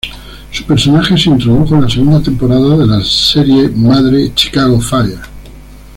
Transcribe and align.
Su 0.51 0.63
personaje 0.65 1.15
se 1.15 1.29
introdujo 1.29 1.75
en 1.75 1.81
la 1.83 1.87
segunda 1.89 2.23
temporada 2.23 2.75
de 2.75 2.87
la 2.87 3.03
serie 3.03 3.69
madre 3.69 4.33
Chicago 4.33 4.81
Fire. 4.81 5.19